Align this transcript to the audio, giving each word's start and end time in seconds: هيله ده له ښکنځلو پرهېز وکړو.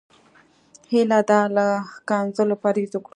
هيله 0.91 1.19
ده 1.29 1.39
له 1.55 1.65
ښکنځلو 1.93 2.55
پرهېز 2.63 2.91
وکړو. 2.95 3.09